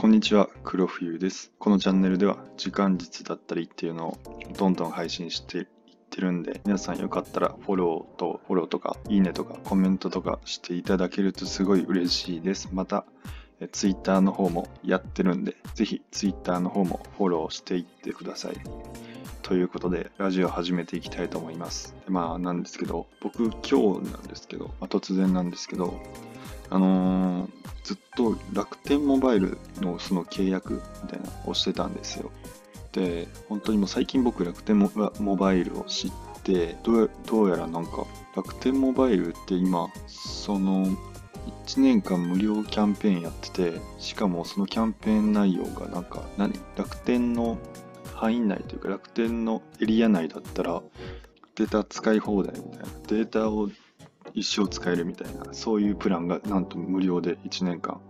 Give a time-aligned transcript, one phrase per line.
[0.00, 1.50] こんにちは、黒冬です。
[1.58, 4.18] このチャンネルでは時間術だったりっていうのを
[4.56, 5.66] どんどん配信していっ
[6.08, 12.68] てるんで、皆さんよかったらフォローとフォローとかいいねとかコメントとかしていただけるとすごい嬉しいです。
[12.72, 13.06] また、
[13.72, 18.54] ツイッターの方もやってるんで、ぜひツイッターの方もフォローしていってください。
[19.42, 21.96] ということで、ラジオ始めていきたいと思います。
[22.06, 26.00] まあ、なんですけど、僕今日なんですけど、まあ、突然なんですけど、
[26.70, 27.50] あのー、
[27.84, 32.30] ずっと楽天モバイルのその契約みたいなをしてたんですよ。
[32.92, 40.86] で、本当にもう最近僕楽天モバイルを知ってどう、どうやらなんか楽天モバイルって今、その
[41.66, 46.52] 1年間無料キャンペーンやってて、しかもそのキャンペーン内容がなんか何？
[46.76, 47.58] 楽天の
[48.14, 50.82] 範囲内というか楽天のエリア内だったら
[51.54, 53.68] データ使い放題みたいなデータを
[54.34, 58.00] 一生使えるみたいな、そういうプランがなんと無料で1年間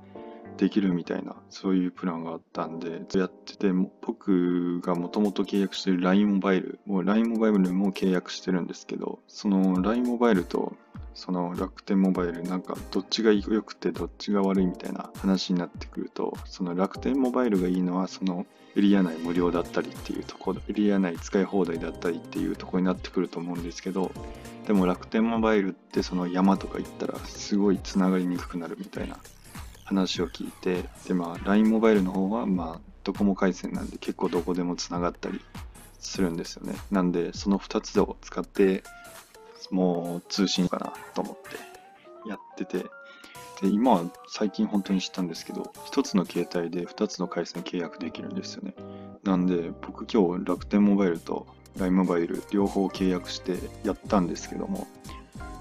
[0.56, 10.74] できるみたいな、そういうプランがあったんで、やってて、僕がもともと契約してる LINE モバイル、もう LINE モバイルも契約してるんですけど、その LINE モバイルと
[11.18, 24.12] その楽天モバイルなんかどっちが良くてどっちが悪いみたいな話になってくるとその楽天モバイルがいいのはそのエリア内無料だったりっていうところエリア内使い放題だったりっていうとこになってくると思うんですけど
[24.68, 29.16] でも楽天モバイルってその山とか行ったらすごいつながりにくくなるみたいな
[29.84, 35.40] 話を聞いてでまあ LINE モバイルの方はまあドコモ回線なんで結構どこでもつながったり
[35.98, 38.84] するんですよねなんでその2つを使って
[39.70, 41.68] もう通信かなと思って
[42.28, 42.86] やってて、
[43.60, 48.74] で、今は最近本当に知ったんですけど、1つの携帯で2つの回線契約できるんですよね。
[49.24, 51.46] なんで、僕今日楽天モバイルと
[51.78, 54.86] LINE モバイル両方契約してやったんですけども、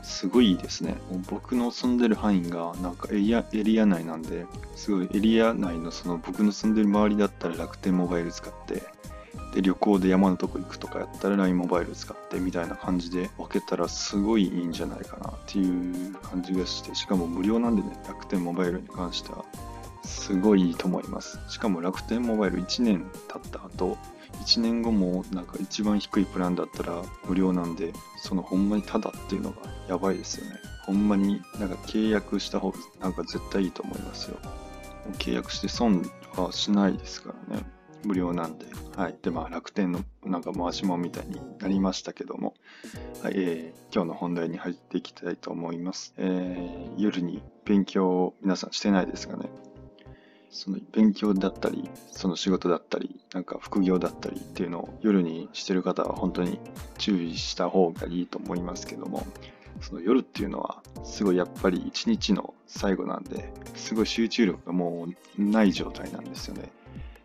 [0.04, 0.96] すごいですね。
[1.30, 8.84] 僕の住んでる範囲がなんかエリアエリア内なんで、すごいエリア内のその僕の住んでる周りだったら楽天モバイル使って、
[9.54, 19.46] で旅行で山のとこ行くとかやったら LINE モバイル使ってみたいな感じで分けたらすごいいいんじゃないかなっていう感じがしてしかも無料なんでね楽天モバイルに関しては
[20.04, 23.98] すごいいいと思いますしかも楽天モバイル1年経った後
[24.44, 30.56] 1年後もなんか一番低いプランだったら無料なんでそのほんまにただっていうのがやばいですよね
[30.86, 34.38] ほんまになんか契約した方がなんか絶対いいと思いますよ
[35.20, 37.66] 契約して損はしないですからね
[38.04, 38.66] 無料なんで、
[38.96, 39.18] はい。
[39.22, 42.54] で、まあ、楽天のなんか回しもみたいになりましたけども、
[43.22, 46.14] はい、えー、今日の本題に入っていきたいと思います。
[46.18, 49.50] えー、夜に勉強を皆さんしてないですかね？
[50.50, 56.60] その勉強だったり、その仕事だったり、なんか副業だったりっていうのを夜にしてる方は本当に
[56.98, 59.26] 注意した方がいいと思いますけども、
[59.82, 66.72] その夜っていうのはすごいやっぱり一日の最後なんで、すごい集中力がもうない状態なんですよね。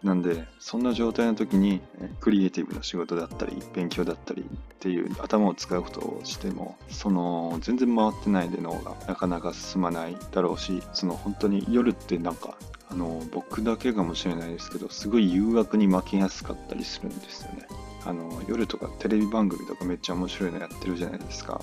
[0.03, 1.81] なんで、そんな状態の時に、
[2.21, 4.44] クリエイティブな仕事だったり、勉強だったりっ
[4.81, 12.56] ていう頭を使うことをしても、その、全然回ってないで脳がなかなか進まないだろうし、その本当に夜ってなんか、
[12.92, 17.66] あの、僕だけかもしれないですけど、すごい誘惑に負けやすかったりするんですよね。
[18.04, 21.62] あの、夜とかテレビ番組とかめっちゃ面白いのやってるじゃないですか。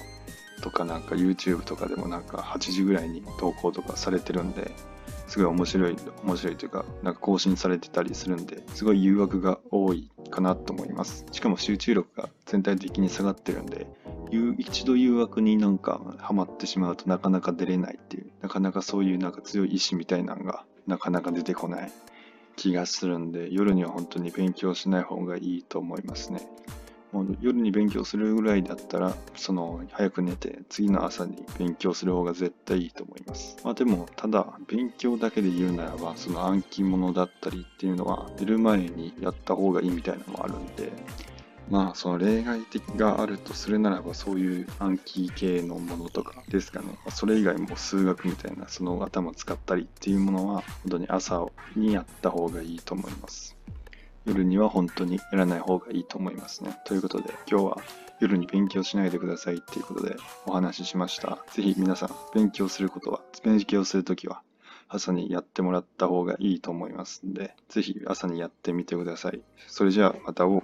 [0.64, 4.72] とかなんか YouTube とかでもなんか8時ぐらいに投稿とかされてるんで、
[5.28, 11.26] すごい面白い、面白いというか、なんか更新されてたりするんで、すごい誘惑が多いかなと思います。
[11.32, 13.86] しかも集中力が全体的に下がってるんで、
[14.58, 21.92] 一度誘惑になんかハマってしまうとなかなか出れないっていう、なかなかそういうなんか強い意志みたいなのがなかなか出てこない
[22.56, 26.42] 気がするんで、夜には本当に勉強しない方がいいと思いますね。
[27.12, 33.58] もう夜に勉強するぐらいだったら、その早く寝て次の朝に勉強する方が絶対いいと思います。
[33.64, 40.92] まあでも、ただ勉強だけで言うならば、その暗記物だったりっていうのは寝る前にやった方がいいみたいなのもあるんで、
[41.70, 46.88] まあその例外的があるとするならばそういう暗記系のものとかですかね。
[47.12, 53.56] それ以外も数学みたいなその頭使ったりっていうものは本当に朝にやった方がいいと思います。
[54.26, 56.78] 夜には本当にやらない方がいいと思いますね。
[56.86, 57.78] ということで今日は
[58.20, 60.16] 夜に勉強しないでくださいっていうことで
[60.46, 61.40] お話ししました。
[61.54, 64.42] ぜひ皆さん勉強することは、勉強するときは
[64.90, 69.42] 朝にやってもらった方がいいと思いますんで、ぜひ朝にやってみてください。
[69.68, 70.64] それじゃあまた会おう。